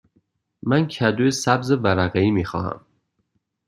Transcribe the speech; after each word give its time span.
من 0.63 0.87
کدو 0.87 1.31
سبز 1.31 1.71
ورقه 1.71 2.19
ای 2.19 2.31
می 2.31 2.45
خواهم. 2.45 2.85